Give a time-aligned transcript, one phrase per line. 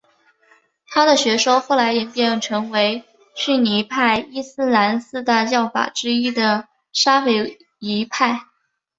[0.87, 3.03] 他的学说后来演变成为
[3.35, 8.39] 逊尼派伊斯兰四大教法学之一的沙斐仪派。